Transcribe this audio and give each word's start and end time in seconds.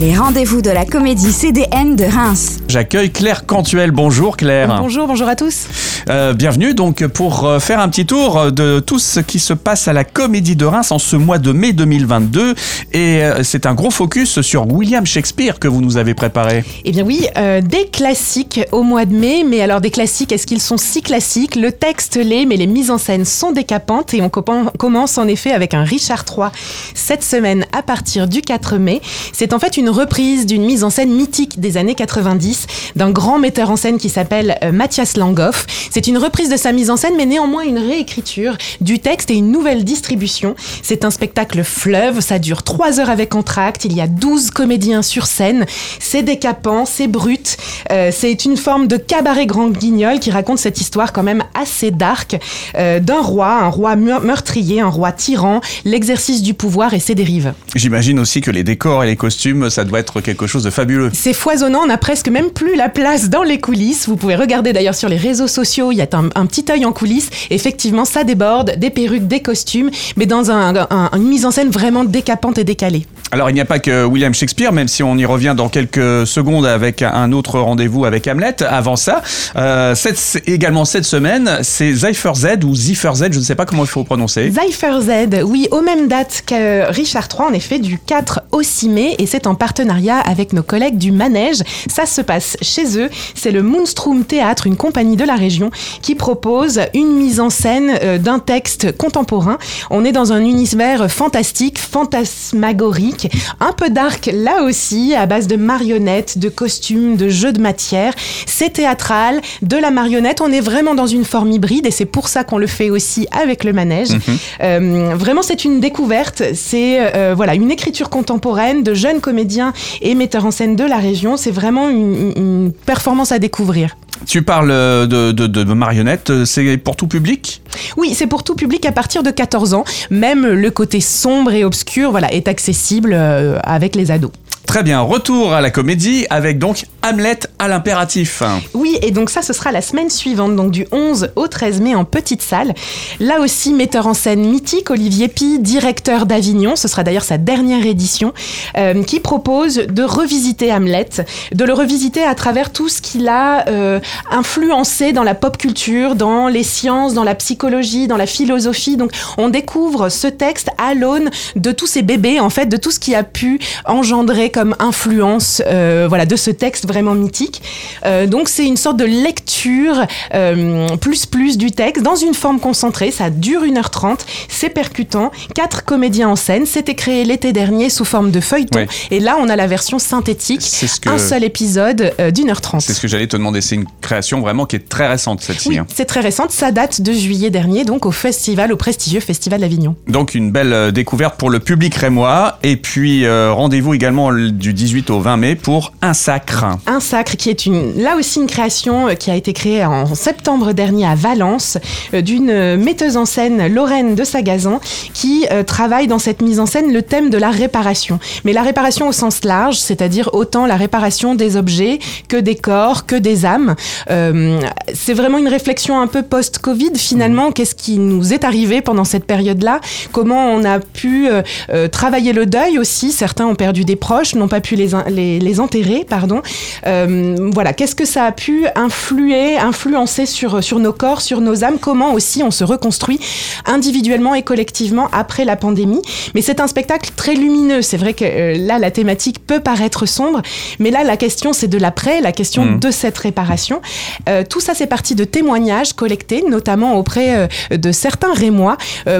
Les 0.00 0.16
rendez-vous 0.16 0.62
de 0.62 0.70
la 0.70 0.86
comédie 0.86 1.30
CDN 1.30 1.94
de 1.94 2.04
Reims. 2.04 2.60
J'accueille 2.68 3.10
Claire 3.10 3.44
Cantuel. 3.44 3.90
Bonjour 3.90 4.38
Claire. 4.38 4.78
Bonjour, 4.80 5.06
bonjour 5.06 5.28
à 5.28 5.36
tous. 5.36 5.66
Euh, 6.08 6.32
bienvenue 6.32 6.72
donc 6.72 7.06
pour 7.08 7.44
euh, 7.44 7.58
faire 7.58 7.80
un 7.80 7.90
petit 7.90 8.06
tour 8.06 8.50
de 8.50 8.80
tout 8.80 8.98
ce 8.98 9.20
qui 9.20 9.38
se 9.38 9.52
passe 9.52 9.88
à 9.88 9.92
la 9.92 10.04
Comédie 10.04 10.56
de 10.56 10.64
Reims 10.64 10.90
en 10.90 10.98
ce 10.98 11.16
mois 11.16 11.36
de 11.36 11.52
mai 11.52 11.74
2022. 11.74 12.54
Et 12.94 13.22
euh, 13.22 13.42
c'est 13.42 13.66
un 13.66 13.74
gros 13.74 13.90
focus 13.90 14.40
sur 14.40 14.66
William 14.72 15.04
Shakespeare 15.04 15.58
que 15.58 15.68
vous 15.68 15.82
nous 15.82 15.98
avez 15.98 16.14
préparé. 16.14 16.64
Eh 16.86 16.92
bien 16.92 17.04
oui, 17.04 17.26
euh, 17.36 17.60
des 17.60 17.86
classiques 17.86 18.60
au 18.72 18.82
mois 18.82 19.04
de 19.04 19.14
mai. 19.14 19.44
Mais 19.46 19.60
alors 19.60 19.82
des 19.82 19.90
classiques, 19.90 20.32
est-ce 20.32 20.46
qu'ils 20.46 20.62
sont 20.62 20.78
si 20.78 21.02
classiques? 21.02 21.56
Le 21.56 21.72
texte 21.72 22.16
l'est, 22.16 22.46
mais 22.46 22.56
les 22.56 22.66
mises 22.66 22.90
en 22.90 22.96
scène 22.96 23.26
sont 23.26 23.52
décapantes. 23.52 24.14
Et 24.14 24.22
on 24.22 24.30
commence 24.30 25.18
en 25.18 25.28
effet 25.28 25.52
avec 25.52 25.74
un 25.74 25.82
Richard 25.82 26.24
III 26.26 26.48
cette 26.94 27.22
semaine 27.22 27.66
à 27.76 27.82
partir 27.82 28.28
du 28.28 28.40
4 28.40 28.78
mai. 28.78 29.02
C'est 29.34 29.52
en 29.52 29.58
fait 29.58 29.76
une 29.76 29.89
reprise 29.90 30.46
d'une 30.46 30.64
mise 30.64 30.84
en 30.84 30.90
scène 30.90 31.12
mythique 31.12 31.60
des 31.60 31.76
années 31.76 31.94
90 31.94 32.66
d'un 32.96 33.10
grand 33.10 33.38
metteur 33.38 33.70
en 33.70 33.76
scène 33.76 33.98
qui 33.98 34.08
s'appelle 34.08 34.58
euh, 34.62 34.72
Mathias 34.72 35.16
Langhoff. 35.16 35.66
C'est 35.90 36.06
une 36.06 36.18
reprise 36.18 36.48
de 36.48 36.56
sa 36.56 36.72
mise 36.72 36.90
en 36.90 36.96
scène, 36.96 37.14
mais 37.16 37.26
néanmoins 37.26 37.62
une 37.64 37.78
réécriture 37.78 38.56
du 38.80 38.98
texte 38.98 39.30
et 39.30 39.34
une 39.34 39.50
nouvelle 39.52 39.84
distribution. 39.84 40.54
C'est 40.82 41.04
un 41.04 41.10
spectacle 41.10 41.62
fleuve, 41.64 42.20
ça 42.20 42.38
dure 42.38 42.62
3 42.62 43.00
heures 43.00 43.10
avec 43.10 43.34
entracte, 43.34 43.84
il 43.84 43.92
y 43.94 44.00
a 44.00 44.06
12 44.06 44.50
comédiens 44.50 45.02
sur 45.02 45.26
scène, 45.26 45.66
c'est 45.98 46.22
décapant, 46.22 46.84
c'est 46.86 47.06
brut, 47.08 47.56
Euh, 47.90 48.10
c'est 48.12 48.44
une 48.44 48.56
forme 48.56 48.86
de 48.86 48.96
cabaret 48.96 49.46
grand 49.46 49.68
guignol 49.70 50.20
qui 50.20 50.30
raconte 50.30 50.58
cette 50.58 50.80
histoire 50.80 51.12
quand 51.12 51.22
même 51.24 51.42
assez 51.60 51.90
dark 51.90 52.36
euh, 52.76 53.00
d'un 53.00 53.20
roi, 53.20 53.48
un 53.62 53.68
roi 53.68 53.96
meur- 53.96 54.20
meurtrier, 54.22 54.80
un 54.80 54.88
roi 54.88 55.10
tyran, 55.12 55.60
l'exercice 55.84 56.42
du 56.42 56.54
pouvoir 56.54 56.94
et 56.94 57.00
ses 57.00 57.14
dérives. 57.14 57.52
J'imagine 57.74 58.18
aussi 58.20 58.40
que 58.40 58.50
les 58.50 58.62
décors 58.62 59.02
et 59.02 59.06
les 59.06 59.16
costumes, 59.16 59.70
ça 59.70 59.79
doit 59.84 59.98
être 60.00 60.20
quelque 60.20 60.46
chose 60.46 60.62
de 60.64 60.70
fabuleux. 60.70 61.10
C'est 61.12 61.32
foisonnant, 61.32 61.80
on 61.82 61.86
n'a 61.86 61.98
presque 61.98 62.28
même 62.28 62.50
plus 62.50 62.76
la 62.76 62.88
place 62.88 63.28
dans 63.28 63.42
les 63.42 63.58
coulisses. 63.58 64.08
Vous 64.08 64.16
pouvez 64.16 64.36
regarder 64.36 64.72
d'ailleurs 64.72 64.94
sur 64.94 65.08
les 65.08 65.16
réseaux 65.16 65.46
sociaux, 65.48 65.92
il 65.92 65.96
y 65.96 66.02
a 66.02 66.06
un, 66.12 66.28
un 66.34 66.46
petit 66.46 66.64
œil 66.70 66.84
en 66.84 66.92
coulisses. 66.92 67.30
Effectivement, 67.50 68.04
ça 68.04 68.24
déborde, 68.24 68.74
des 68.78 68.90
perruques, 68.90 69.26
des 69.26 69.40
costumes, 69.40 69.90
mais 70.16 70.26
dans 70.26 70.50
un- 70.50 70.74
un- 70.90 71.10
une 71.14 71.28
mise 71.28 71.46
en 71.46 71.50
scène 71.50 71.70
vraiment 71.70 72.04
décapante 72.04 72.58
et 72.58 72.64
décalée. 72.64 73.06
Alors 73.32 73.48
il 73.50 73.54
n'y 73.54 73.60
a 73.60 73.64
pas 73.64 73.78
que 73.78 74.04
William 74.04 74.34
Shakespeare, 74.34 74.72
même 74.72 74.88
si 74.88 75.02
on 75.02 75.16
y 75.16 75.24
revient 75.24 75.54
dans 75.56 75.68
quelques 75.68 76.26
secondes 76.26 76.66
avec 76.66 77.02
un 77.02 77.30
autre 77.32 77.60
rendez-vous 77.60 78.04
avec 78.04 78.26
Hamlet. 78.26 78.62
Avant 78.64 78.96
ça, 78.96 79.22
euh, 79.56 79.94
cette- 79.94 80.42
également 80.46 80.84
cette 80.84 81.04
semaine, 81.04 81.58
c'est 81.62 81.92
Zypher 81.92 82.32
Z 82.34 82.64
ou 82.64 82.74
Ziffer 82.74 83.12
Z, 83.14 83.26
je 83.30 83.38
ne 83.38 83.44
sais 83.44 83.54
pas 83.54 83.66
comment 83.66 83.84
il 83.84 83.88
faut 83.88 84.02
prononcer. 84.04 84.50
Zypher 84.50 85.00
Z, 85.00 85.42
oui, 85.44 85.68
aux 85.70 85.80
mêmes 85.80 86.08
dates 86.08 86.42
que 86.44 86.90
Richard 86.90 87.28
III, 87.32 87.48
en 87.48 87.52
effet, 87.52 87.78
du 87.78 87.98
4 87.98 88.40
au 88.52 88.62
6 88.62 88.88
mai, 88.88 89.14
et 89.18 89.26
c'est 89.26 89.46
en 89.46 89.54
partenariat 89.70 90.18
avec 90.18 90.52
nos 90.52 90.64
collègues 90.64 90.98
du 90.98 91.12
Manège. 91.12 91.62
Ça 91.88 92.04
se 92.04 92.20
passe 92.22 92.56
chez 92.60 92.98
eux. 92.98 93.08
C'est 93.36 93.52
le 93.52 93.62
Moonstrom 93.62 94.24
Théâtre, 94.24 94.66
une 94.66 94.76
compagnie 94.76 95.14
de 95.14 95.22
la 95.22 95.36
région, 95.36 95.70
qui 96.02 96.16
propose 96.16 96.80
une 96.92 97.14
mise 97.14 97.38
en 97.38 97.50
scène 97.50 97.92
euh, 98.02 98.18
d'un 98.18 98.40
texte 98.40 98.96
contemporain. 98.96 99.58
On 99.88 100.04
est 100.04 100.10
dans 100.10 100.32
un 100.32 100.40
univers 100.40 101.08
fantastique, 101.08 101.78
fantasmagorique, 101.78 103.30
un 103.60 103.70
peu 103.70 103.90
dark 103.90 104.28
là 104.34 104.64
aussi, 104.64 105.14
à 105.14 105.26
base 105.26 105.46
de 105.46 105.54
marionnettes, 105.54 106.38
de 106.38 106.48
costumes, 106.48 107.14
de 107.14 107.28
jeux 107.28 107.52
de 107.52 107.60
matière. 107.60 108.12
C'est 108.46 108.70
théâtral, 108.70 109.40
de 109.62 109.76
la 109.76 109.92
marionnette. 109.92 110.40
On 110.40 110.50
est 110.50 110.60
vraiment 110.60 110.96
dans 110.96 111.06
une 111.06 111.24
forme 111.24 111.52
hybride, 111.52 111.86
et 111.86 111.92
c'est 111.92 112.06
pour 112.06 112.26
ça 112.26 112.42
qu'on 112.42 112.58
le 112.58 112.66
fait 112.66 112.90
aussi 112.90 113.28
avec 113.30 113.62
le 113.62 113.72
Manège. 113.72 114.18
Euh, 114.62 115.14
vraiment, 115.14 115.42
c'est 115.42 115.64
une 115.64 115.78
découverte. 115.78 116.42
C'est 116.54 117.14
euh, 117.14 117.34
voilà 117.36 117.54
une 117.54 117.70
écriture 117.70 118.10
contemporaine 118.10 118.82
de 118.82 118.94
jeunes 118.94 119.20
comédiens 119.20 119.59
et 120.00 120.14
metteurs 120.14 120.46
en 120.46 120.50
scène 120.50 120.76
de 120.76 120.84
la 120.84 120.98
région. 120.98 121.36
C'est 121.36 121.50
vraiment 121.50 121.88
une, 121.88 122.32
une 122.36 122.72
performance 122.72 123.32
à 123.32 123.38
découvrir. 123.38 123.96
Tu 124.26 124.42
parles 124.42 124.68
de, 124.68 125.32
de, 125.32 125.46
de 125.46 125.64
marionnettes, 125.72 126.44
c'est 126.44 126.76
pour 126.76 126.96
tout 126.96 127.06
public? 127.06 127.62
Oui, 127.96 128.12
c'est 128.14 128.26
pour 128.26 128.42
tout 128.44 128.54
public 128.54 128.84
à 128.84 128.92
partir 128.92 129.22
de 129.22 129.30
14 129.30 129.72
ans. 129.74 129.84
Même 130.10 130.46
le 130.46 130.70
côté 130.70 131.00
sombre 131.00 131.52
et 131.52 131.64
obscur, 131.64 132.10
voilà, 132.10 132.32
est 132.32 132.46
accessible 132.48 133.12
euh, 133.14 133.58
avec 133.62 133.96
les 133.96 134.10
ados. 134.10 134.32
Très 134.70 134.84
bien, 134.84 135.00
retour 135.00 135.52
à 135.52 135.60
la 135.60 135.72
comédie 135.72 136.26
avec 136.30 136.60
donc 136.60 136.84
Hamlet 137.02 137.40
à 137.58 137.66
l'impératif. 137.66 138.44
Oui, 138.72 138.98
et 139.02 139.10
donc 139.10 139.28
ça, 139.28 139.42
ce 139.42 139.52
sera 139.52 139.72
la 139.72 139.82
semaine 139.82 140.10
suivante, 140.10 140.54
donc 140.54 140.70
du 140.70 140.86
11 140.92 141.30
au 141.34 141.48
13 141.48 141.80
mai 141.80 141.96
en 141.96 142.04
petite 142.04 142.40
salle. 142.40 142.74
Là 143.18 143.40
aussi, 143.40 143.72
metteur 143.72 144.06
en 144.06 144.14
scène 144.14 144.48
mythique, 144.48 144.90
Olivier 144.90 145.26
Pi, 145.26 145.58
directeur 145.58 146.24
d'Avignon, 146.24 146.76
ce 146.76 146.86
sera 146.86 147.02
d'ailleurs 147.02 147.24
sa 147.24 147.36
dernière 147.36 147.84
édition, 147.84 148.32
euh, 148.76 149.02
qui 149.02 149.18
propose 149.18 149.74
de 149.74 150.04
revisiter 150.04 150.72
Hamlet, 150.72 151.08
de 151.52 151.64
le 151.64 151.72
revisiter 151.72 152.22
à 152.22 152.36
travers 152.36 152.70
tout 152.70 152.88
ce 152.88 153.02
qu'il 153.02 153.26
a 153.26 153.68
euh, 153.68 153.98
influencé 154.30 155.12
dans 155.12 155.24
la 155.24 155.34
pop 155.34 155.58
culture, 155.58 156.14
dans 156.14 156.46
les 156.46 156.62
sciences, 156.62 157.12
dans 157.12 157.24
la 157.24 157.34
psychologie, 157.34 158.06
dans 158.06 158.16
la 158.16 158.26
philosophie. 158.26 158.96
Donc 158.96 159.10
on 159.36 159.48
découvre 159.48 160.10
ce 160.10 160.28
texte 160.28 160.68
à 160.78 160.94
l'aune 160.94 161.28
de 161.56 161.72
tous 161.72 161.88
ces 161.88 162.02
bébés, 162.02 162.38
en 162.38 162.50
fait, 162.50 162.66
de 162.66 162.76
tout 162.76 162.92
ce 162.92 163.00
qui 163.00 163.16
a 163.16 163.24
pu 163.24 163.58
engendrer 163.84 164.50
influence 164.78 165.62
euh, 165.66 166.06
voilà, 166.08 166.26
de 166.26 166.36
ce 166.36 166.50
texte 166.50 166.86
vraiment 166.86 167.14
mythique. 167.14 167.62
Euh, 168.06 168.26
donc 168.26 168.48
c'est 168.48 168.66
une 168.66 168.76
sorte 168.76 168.96
de 168.96 169.04
lecture 169.04 170.06
euh, 170.34 170.96
plus 170.96 171.26
plus 171.26 171.58
du 171.58 171.70
texte 171.70 172.02
dans 172.02 172.16
une 172.16 172.34
forme 172.34 172.60
concentrée. 172.60 173.10
Ça 173.10 173.30
dure 173.30 173.62
1h30, 173.62 174.18
c'est 174.48 174.70
percutant. 174.70 175.30
Quatre 175.54 175.84
comédiens 175.84 176.28
en 176.28 176.36
scène. 176.36 176.66
C'était 176.66 176.94
créé 176.94 177.24
l'été 177.24 177.52
dernier 177.52 177.90
sous 177.90 178.04
forme 178.04 178.30
de 178.30 178.40
feuilleton. 178.40 178.80
Ouais. 178.80 178.88
Et 179.10 179.20
là, 179.20 179.36
on 179.40 179.48
a 179.48 179.56
la 179.56 179.66
version 179.66 179.98
synthétique. 179.98 180.62
C'est 180.62 180.86
ce 180.86 181.00
que- 181.00 181.08
Un 181.08 181.18
seul 181.18 181.44
épisode 181.44 182.14
d'une 182.32 182.50
heure 182.50 182.60
trente. 182.60 182.82
C'est 182.82 182.92
ce 182.92 183.00
que 183.00 183.08
j'allais 183.08 183.26
te 183.26 183.36
demander, 183.36 183.60
c'est 183.60 183.74
une 183.74 183.86
création 184.00 184.40
vraiment 184.40 184.66
qui 184.66 184.76
est 184.76 184.88
très 184.88 185.08
récente 185.08 185.40
celle-ci. 185.40 185.68
Oui, 185.68 185.78
hein. 185.78 185.86
c'est 185.94 186.04
très 186.04 186.20
récente. 186.20 186.50
Ça 186.50 186.72
date 186.72 187.00
de 187.00 187.12
juillet 187.12 187.50
dernier, 187.50 187.84
donc 187.84 188.06
au 188.06 188.12
festival, 188.12 188.72
au 188.72 188.76
prestigieux 188.76 189.20
Festival 189.20 189.60
d'Avignon. 189.60 189.96
Donc 190.08 190.34
une 190.34 190.50
belle 190.50 190.92
découverte 190.92 191.36
pour 191.36 191.50
le 191.50 191.58
public 191.58 191.94
rémois. 191.94 192.58
Et 192.62 192.76
puis 192.76 193.24
euh, 193.24 193.52
rendez-vous 193.52 193.94
également 193.94 194.30
du 194.50 194.72
18 194.72 195.10
au 195.10 195.20
20 195.20 195.36
mai 195.36 195.54
pour 195.56 195.92
Un 196.02 196.14
Sacre. 196.14 196.64
Un 196.86 197.00
sacre 197.00 197.36
qui 197.36 197.50
est 197.50 197.66
une, 197.66 198.00
là 198.00 198.16
aussi 198.16 198.40
une 198.40 198.46
création 198.46 199.08
euh, 199.08 199.14
qui 199.14 199.30
a 199.30 199.36
été 199.36 199.52
créée 199.52 199.84
en 199.84 200.14
septembre 200.14 200.72
dernier 200.72 201.06
à 201.06 201.14
Valence 201.14 201.78
euh, 202.14 202.20
d'une 202.20 202.50
euh, 202.50 202.76
metteuse 202.76 203.16
en 203.16 203.24
scène 203.24 203.72
Lorraine 203.72 204.14
de 204.14 204.24
Sagazan 204.24 204.80
qui 205.14 205.46
travaille 205.66 206.06
dans 206.06 206.18
cette 206.18 206.42
mise 206.42 206.60
en 206.60 206.66
scène 206.66 206.92
le 206.92 207.02
thème 207.02 207.30
de 207.30 207.38
la 207.38 207.50
réparation. 207.50 208.18
Mais 208.44 208.52
la 208.52 208.62
réparation 208.62 209.08
au 209.08 209.12
sens 209.12 209.44
large, 209.44 209.76
c'est-à-dire 209.76 210.30
autant 210.32 210.66
la 210.66 210.76
réparation 210.76 211.34
des 211.34 211.56
objets 211.56 211.98
que 212.28 212.36
des 212.36 212.56
corps, 212.56 213.06
que 213.06 213.16
des 213.16 213.44
âmes. 213.44 213.74
Euh, 214.10 214.60
c'est 214.94 215.14
vraiment 215.14 215.38
une 215.38 215.48
réflexion 215.48 216.00
un 216.00 216.06
peu 216.06 216.22
post-Covid 216.22 216.92
finalement. 216.96 217.52
Qu'est-ce 217.52 217.74
qui 217.74 217.98
nous 217.98 218.32
est 218.32 218.44
arrivé 218.44 218.80
pendant 218.80 219.04
cette 219.04 219.24
période-là? 219.24 219.80
Comment 220.12 220.52
on 220.52 220.64
a 220.64 220.80
pu 220.80 221.28
euh, 221.28 221.88
travailler 221.88 222.32
le 222.32 222.46
deuil 222.46 222.78
aussi? 222.78 223.12
Certains 223.12 223.46
ont 223.46 223.54
perdu 223.54 223.84
des 223.84 223.96
proches, 223.96 224.34
n'ont 224.40 224.48
pas 224.48 224.60
pu 224.60 224.74
les, 224.74 224.88
les, 225.08 225.38
les 225.38 225.60
enterrer, 225.60 226.04
pardon. 226.08 226.42
Euh, 226.86 227.36
voilà, 227.52 227.72
qu'est-ce 227.72 227.94
que 227.94 228.04
ça 228.04 228.24
a 228.24 228.32
pu 228.32 228.66
influer, 228.74 229.56
influencer 229.58 230.26
sur, 230.26 230.62
sur 230.64 230.78
nos 230.78 230.92
corps, 230.92 231.20
sur 231.20 231.40
nos 231.40 231.62
âmes? 231.64 231.78
Comment 231.80 232.12
aussi 232.14 232.42
on 232.42 232.50
se 232.50 232.64
reconstruit 232.64 233.20
individuellement 233.66 234.34
et 234.34 234.42
collectivement 234.42 235.08
après 235.12 235.44
la 235.44 235.56
pandémie? 235.56 236.02
Mais 236.34 236.42
c'est 236.42 236.60
un 236.60 236.66
spectacle 236.66 237.10
très 237.16 237.34
lumineux. 237.34 237.82
C'est 237.82 237.96
vrai 237.96 238.14
que 238.14 238.24
euh, 238.24 238.56
là, 238.58 238.78
la 238.78 238.90
thématique 238.90 239.46
peut 239.46 239.60
paraître 239.60 240.06
sombre, 240.06 240.42
mais 240.78 240.90
là, 240.90 241.04
la 241.04 241.16
question, 241.16 241.52
c'est 241.52 241.68
de 241.68 241.78
l'après, 241.78 242.20
la 242.20 242.32
question 242.32 242.64
Mhm. 242.64 242.80
de 242.80 242.90
cette 242.90 243.18
réparation. 243.18 243.80
Euh, 244.28 244.42
tout 244.48 244.60
ça, 244.60 244.74
c'est 244.74 244.86
parti 244.86 245.14
de 245.14 245.24
témoignages 245.24 245.92
collectés, 245.92 246.42
notamment 246.48 246.96
auprès 246.96 247.48
de 247.70 247.92
certains 247.92 248.32
Rémois, 248.32 248.76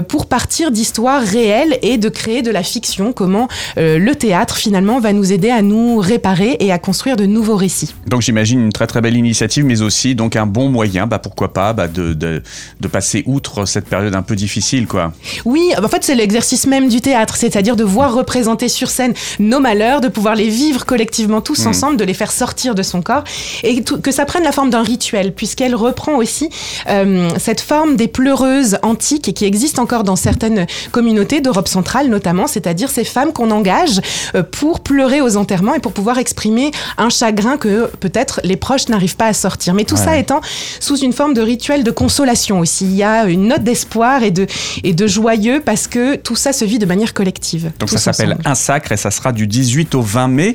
pour 0.08 0.26
partir 0.26 0.70
d'histoires 0.70 1.22
réelles 1.22 1.78
et 1.82 1.98
de 1.98 2.08
créer 2.08 2.42
de 2.42 2.50
la 2.50 2.62
fiction. 2.62 3.12
Comment 3.12 3.48
le 3.76 4.12
théâtre, 4.14 4.56
finalement, 4.56 4.99
va 5.00 5.12
nous 5.12 5.32
aider 5.32 5.50
à 5.50 5.62
nous 5.62 5.98
réparer 5.98 6.56
et 6.60 6.72
à 6.72 6.78
construire 6.78 7.16
de 7.16 7.26
nouveaux 7.26 7.56
récits. 7.56 7.94
Donc 8.06 8.22
j'imagine 8.22 8.60
une 8.60 8.72
très 8.72 8.86
très 8.86 9.00
belle 9.00 9.16
initiative, 9.16 9.64
mais 9.64 9.82
aussi 9.82 10.14
donc 10.14 10.36
un 10.36 10.46
bon 10.46 10.68
moyen, 10.68 11.06
bah, 11.06 11.18
pourquoi 11.18 11.52
pas, 11.52 11.72
bah, 11.72 11.88
de, 11.88 12.12
de, 12.12 12.42
de 12.80 12.88
passer 12.88 13.22
outre 13.26 13.64
cette 13.66 13.86
période 13.86 14.14
un 14.14 14.22
peu 14.22 14.36
difficile. 14.36 14.86
quoi. 14.86 15.12
Oui, 15.44 15.62
en 15.82 15.88
fait, 15.88 16.04
c'est 16.04 16.14
l'exercice 16.14 16.66
même 16.66 16.88
du 16.88 17.00
théâtre, 17.00 17.36
c'est-à-dire 17.36 17.76
de 17.76 17.84
voir 17.84 18.14
représenter 18.14 18.68
sur 18.68 18.88
scène 18.90 19.14
nos 19.38 19.60
malheurs, 19.60 20.00
de 20.00 20.08
pouvoir 20.08 20.34
les 20.34 20.48
vivre 20.48 20.84
collectivement 20.86 21.40
tous 21.40 21.60
Mhm. 21.62 21.68
ensemble, 21.68 21.96
de 21.96 22.04
les 22.04 22.14
faire 22.14 22.32
sortir 22.32 22.74
de 22.74 22.82
son 22.82 23.02
corps, 23.02 23.24
et 23.62 23.82
tout- 23.82 24.00
que 24.00 24.10
ça 24.12 24.24
prenne 24.24 24.44
la 24.44 24.52
forme 24.52 24.70
d'un 24.70 24.82
rituel, 24.82 25.32
puisqu'elle 25.34 25.74
reprend 25.74 26.16
aussi 26.16 26.48
euh, 26.88 27.28
cette 27.38 27.60
forme 27.60 27.96
des 27.96 28.08
pleureuses 28.08 28.78
antiques 28.82 29.28
et 29.28 29.32
qui 29.32 29.44
existe 29.44 29.78
encore 29.78 30.04
dans 30.04 30.16
certaines 30.16 30.66
communautés 30.92 31.40
d'Europe 31.40 31.68
centrale 31.68 32.08
notamment, 32.08 32.46
c'est-à-dire 32.46 32.90
ces 32.90 33.04
femmes 33.04 33.32
qu'on 33.32 33.50
engage 33.50 34.00
euh, 34.34 34.42
pour 34.42 34.80
pleurer 34.90 35.20
aux 35.20 35.36
enterrements 35.36 35.74
et 35.74 35.78
pour 35.78 35.92
pouvoir 35.92 36.18
exprimer 36.18 36.72
un 36.98 37.10
chagrin 37.10 37.56
que 37.56 37.88
peut-être 38.00 38.40
les 38.42 38.56
proches 38.56 38.88
n'arrivent 38.88 39.14
pas 39.14 39.26
à 39.26 39.32
sortir. 39.32 39.72
Mais 39.72 39.84
tout 39.84 39.94
Ouais. 39.94 40.04
ça 40.04 40.18
étant 40.18 40.40
sous 40.80 40.98
une 40.98 41.12
forme 41.12 41.32
de 41.32 41.40
rituel 41.42 41.84
de 41.84 41.92
consolation 41.92 42.58
aussi. 42.58 42.86
Il 42.86 42.96
y 42.96 43.04
a 43.04 43.26
une 43.26 43.46
note 43.46 43.62
d'espoir 43.62 44.24
et 44.24 44.32
de, 44.32 44.46
et 44.82 44.92
de 44.92 45.06
joyeux 45.06 45.62
parce 45.64 45.86
que 45.86 46.16
tout 46.16 46.34
ça 46.34 46.52
se 46.52 46.64
vit 46.64 46.80
de 46.80 46.86
manière 46.86 47.14
collective. 47.14 47.70
Donc 47.78 47.88
ça 47.90 47.98
s'appelle. 47.98 48.36
Un 48.44 48.56
Sacre 48.56 48.90
et 48.90 48.96
ça 48.96 49.12
sera 49.12 49.30
du 49.32 49.46
18 49.46 49.94
au 49.94 50.02
20 50.02 50.26
mai. 50.28 50.54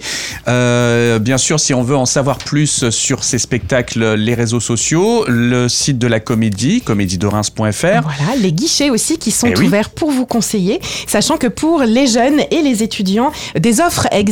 Euh, 0.49 1.17
bien 1.19 1.37
sûr, 1.37 1.57
si 1.59 1.73
on 1.73 1.81
veut 1.83 1.95
en 1.95 2.05
savoir 2.05 2.37
plus 2.37 2.89
sur 2.89 3.23
ces 3.23 3.37
spectacles, 3.39 4.15
les 4.15 4.33
réseaux 4.33 4.59
sociaux, 4.59 5.23
le 5.29 5.69
site 5.69 5.97
de 5.97 6.07
la 6.07 6.19
comédie, 6.19 6.81
comédiedorins.fr. 6.81 7.61
Voilà, 7.61 8.35
les 8.39 8.51
guichets 8.51 8.89
aussi 8.89 9.17
qui 9.17 9.31
sont 9.31 9.47
Eh 9.47 9.57
oui. 9.57 9.67
ouverts 9.67 9.91
pour 9.91 10.11
vous 10.11 10.25
conseiller, 10.25 10.81
sachant 11.07 11.37
que 11.37 11.47
pour 11.47 11.83
les 11.83 12.07
jeunes 12.07 12.41
et 12.51 12.61
les 12.61 12.83
étudiants, 12.83 13.31
des 13.57 13.79
offres 13.79 14.07
existent. 14.11 14.24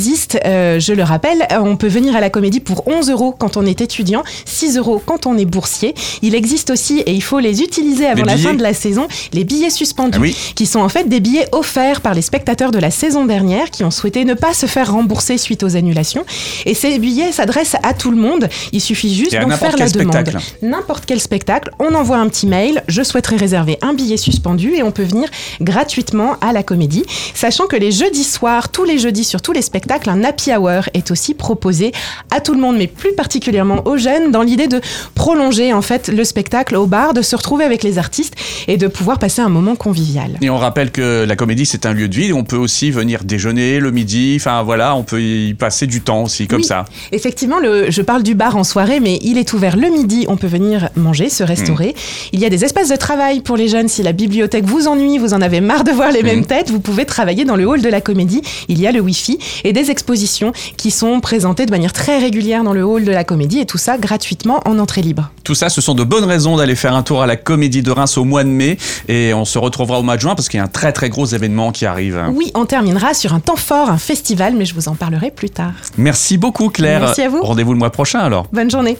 Euh, 0.46 0.80
je 0.80 0.94
le 0.94 1.04
rappelle, 1.04 1.46
euh, 1.52 1.58
on 1.60 1.76
peut 1.76 1.88
venir 1.88 2.16
à 2.16 2.22
la 2.22 2.30
comédie 2.30 2.60
pour 2.60 2.88
11 2.88 3.10
euros 3.10 3.36
quand 3.38 3.58
on 3.58 3.66
est 3.66 3.82
étudiant, 3.82 4.24
6 4.46 4.78
euros 4.78 5.02
quand 5.06 5.28
on 5.28 5.38
est 5.38 5.46
boursier. 5.46 5.94
Il 6.22 6.36
existe 6.36 6.70
aussi, 6.70 7.00
et 7.02 7.14
il 7.14 7.22
faut 7.22 7.40
les 7.40 7.62
utiliser 7.62 8.08
avant 8.08 8.26
la 8.26 8.38
fin 8.38 8.54
de 8.54 8.64
la 8.64 8.74
saison, 8.74 9.08
les 9.34 9.44
billets 9.44 9.70
suspendus, 9.70 10.18
Ah 10.18 10.22
oui. 10.22 10.36
qui 10.56 10.66
sont 10.66 10.80
en 10.80 10.90
fait 10.90 11.08
des 11.08 11.20
billets 11.20 11.48
offerts 11.52 12.02
par 12.02 12.14
les 12.14 12.22
spectateurs 12.22 12.72
de 12.72 12.80
la 12.80 12.92
saison 12.92 13.26
dernière 13.26 13.70
qui 13.70 13.84
ont 13.84 13.92
souhaité 13.92 14.26
ne 14.26 14.34
pas 14.34 14.54
se 14.54 14.66
faire 14.66 14.92
rembourser 14.92 15.38
suite 15.38 15.64
aux 15.64 15.76
annulations. 15.76 16.26
Et 16.66 16.74
ces 16.74 16.98
billets 17.00 17.32
s'adressent 17.32 17.78
à 17.84 17.94
tout 17.94 18.12
le 18.12 18.18
monde. 18.18 18.50
Il 18.72 18.82
suffit 18.82 19.14
juste 19.14 19.36
d'en 19.36 19.50
faire 19.58 19.78
la 19.78 19.90
demande 19.90 20.24
n'importe 20.62 21.06
quel 21.06 21.20
spectacle, 21.20 21.70
on 21.80 21.94
envoie 21.94 22.18
un 22.18 22.28
petit 22.30 22.48
mail, 22.48 22.84
je 22.88 23.04
souhaiterais 23.04 23.36
réserver 23.36 23.78
un 23.82 23.94
billet 23.94 24.18
suspendu 24.18 24.74
et 24.76 24.84
on 24.84 24.92
peut 24.92 25.04
venir 25.04 25.30
gratuitement 25.62 26.38
à 26.42 26.54
la 26.54 26.64
comédie. 26.64 27.04
Sachant 27.34 27.68
que 27.68 27.76
les 27.76 27.92
jeudis 27.92 28.24
soirs, 28.24 28.70
tous 28.70 28.84
les 28.84 28.98
jeudis 28.98 29.24
sur 29.24 29.42
tous 29.42 29.52
les 29.52 29.62
spectacles, 29.62 29.83
un 30.08 30.24
happy 30.24 30.52
hour 30.56 30.84
est 30.94 31.12
aussi 31.12 31.34
proposé 31.34 31.92
à 32.32 32.40
tout 32.42 32.54
le 32.54 32.60
monde, 32.60 32.78
mais 32.78 32.88
plus 32.88 33.14
particulièrement 33.14 33.86
aux 33.88 33.98
jeunes, 33.98 34.32
dans 34.32 34.42
l'idée 34.42 34.68
de 34.68 34.82
prolonger 35.16 35.74
en 35.74 35.82
fait 35.82 36.08
le 36.08 36.24
spectacle 36.24 36.76
au 36.76 36.86
bar, 36.88 37.14
de 37.14 37.22
se 37.22 37.36
retrouver 37.36 37.64
avec 37.66 37.84
les 37.84 37.98
artistes 37.98 38.34
et 38.68 38.78
de 38.78 38.88
pouvoir 38.88 39.20
passer 39.20 39.42
un 39.42 39.50
moment 39.50 39.76
convivial. 39.76 40.38
Et 40.42 40.50
on 40.50 40.58
rappelle 40.58 40.92
que 40.92 41.26
la 41.26 41.36
comédie, 41.36 41.66
c'est 41.66 41.86
un 41.86 41.94
lieu 41.94 42.08
de 42.08 42.16
vie. 42.16 42.34
On 42.34 42.44
peut 42.44 42.58
aussi 42.58 42.92
venir 42.92 43.24
déjeuner 43.24 43.80
le 43.80 43.92
midi. 43.92 44.36
Enfin, 44.40 44.64
voilà, 44.64 44.96
on 44.96 45.04
peut 45.04 45.22
y 45.22 45.54
passer 45.54 45.88
du 45.88 46.02
temps 46.02 46.24
aussi, 46.24 46.48
comme 46.48 46.60
Oui. 46.60 46.66
ça. 46.66 46.86
Effectivement, 47.12 47.60
le, 47.60 47.90
je 47.92 48.02
parle 48.02 48.24
du 48.24 48.36
bar 48.36 48.58
en 48.58 48.64
soirée, 48.64 49.00
mais 49.00 49.20
il 49.22 49.38
est 49.38 49.54
ouvert 49.54 49.78
le 49.78 49.90
midi. 49.90 50.26
On 50.28 50.38
peut 50.38 50.48
venir 50.48 50.90
manger, 50.96 51.30
se 51.30 51.44
restaurer. 51.44 51.90
Mm. 51.90 52.30
Il 52.34 52.40
y 52.40 52.46
a 52.46 52.50
des 52.50 52.64
espaces 52.66 52.90
de 52.90 52.96
travail 52.96 53.42
pour 53.42 53.58
les 53.58 53.68
jeunes. 53.68 53.88
Si 53.88 54.04
la 54.04 54.12
bibliothèque 54.12 54.66
vous 54.66 54.88
ennuie, 54.88 55.18
vous 55.18 55.34
en 55.34 55.42
avez 55.42 55.62
marre 55.62 55.84
de 55.84 55.92
voir 55.92 56.12
les 56.12 56.22
Mm. 56.24 56.26
mêmes 56.26 56.46
têtes, 56.46 56.70
vous 56.72 56.80
pouvez 56.80 57.06
travailler 57.06 57.46
dans 57.46 57.56
le 57.56 57.66
hall 57.68 57.82
de 57.82 57.90
la 57.90 58.02
comédie. 58.02 58.42
Il 58.70 58.80
y 58.80 58.88
a 58.88 58.92
le 58.92 59.00
Wi-Fi 59.02 59.38
et 59.74 59.84
des 59.84 59.92
expositions 59.92 60.54
qui 60.78 60.92
sont 60.92 61.20
présentées 61.20 61.66
de 61.66 61.72
manière 61.72 61.94
très 61.94 62.20
régulière 62.20 62.64
dans 62.64 62.74
le 62.74 62.86
hall 62.86 63.04
de 63.04 63.12
la 63.12 63.24
comédie 63.24 63.60
et 63.60 63.66
tout 63.66 63.78
ça 63.78 63.98
gratuitement 63.98 64.62
en 64.66 64.78
entrée 64.78 65.02
libre. 65.02 65.32
Tout 65.44 65.56
ça, 65.56 65.70
ce 65.70 65.82
sont 65.82 65.96
de 65.96 66.04
bonnes 66.04 66.24
raisons 66.24 66.58
d'aller 66.58 66.76
faire 66.76 66.96
un 66.96 67.04
tour 67.04 67.22
à 67.22 67.26
la 67.26 67.36
comédie 67.36 67.82
de 67.82 67.92
Reims 67.92 68.18
au 68.18 68.24
mois 68.24 68.44
de 68.44 68.50
mai. 68.50 68.78
Et 69.08 69.34
on 69.34 69.46
se 69.46 69.58
retrouvera 69.58 70.00
au 70.00 70.04
mois 70.04 70.16
de 70.16 70.22
juin 70.22 70.36
parce 70.36 70.48
qu'il 70.48 70.60
y 70.60 70.62
a 70.62 70.64
un 70.64 70.68
très 70.70 70.94
très 70.94 71.10
gros 71.10 71.26
événement 71.26 71.72
qui 71.72 71.86
arrive. 71.86 72.22
Oui, 72.34 72.52
on 72.56 72.66
terminera 72.66 73.14
sur 73.14 73.34
un 73.34 73.40
temps 73.40 73.56
fort, 73.56 73.90
un 73.90 73.98
festival, 73.98 74.54
mais 74.56 74.66
je 74.66 74.74
vous 74.76 74.88
en 74.88 74.96
parlerai 74.96 75.32
plus 75.32 75.50
tard. 75.50 75.74
Merci 75.98 76.38
beaucoup, 76.38 76.70
Claire. 76.70 77.02
Merci 77.02 77.24
à 77.24 77.30
vous. 77.30 77.42
Rendez-vous 77.42 77.74
le 77.74 77.80
mois 77.80 77.90
prochain 77.90 78.20
alors. 78.20 78.48
Bonne 78.52 78.70
journée. 78.72 78.98